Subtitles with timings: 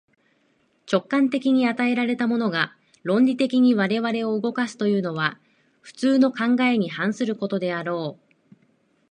[0.91, 5.39] 直観的に与えられたものが、論理的に我々を動かすというのは、
[5.81, 8.55] 普通の考えに反することであろう。